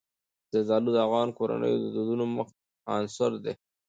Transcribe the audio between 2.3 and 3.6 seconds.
مهم عنصر دی.